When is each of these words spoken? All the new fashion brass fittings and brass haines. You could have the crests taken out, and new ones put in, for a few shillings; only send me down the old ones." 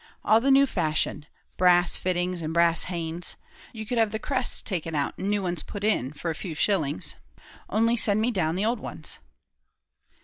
All 0.25 0.41
the 0.41 0.49
new 0.49 0.65
fashion 0.65 1.27
brass 1.57 1.95
fittings 1.95 2.41
and 2.41 2.55
brass 2.55 2.85
haines. 2.85 3.35
You 3.71 3.85
could 3.85 3.99
have 3.99 4.09
the 4.09 4.17
crests 4.17 4.59
taken 4.63 4.95
out, 4.95 5.15
and 5.19 5.29
new 5.29 5.43
ones 5.43 5.61
put 5.61 5.83
in, 5.83 6.11
for 6.11 6.31
a 6.31 6.33
few 6.33 6.55
shillings; 6.55 7.13
only 7.69 7.95
send 7.95 8.19
me 8.19 8.31
down 8.31 8.55
the 8.55 8.65
old 8.65 8.79
ones." 8.79 9.19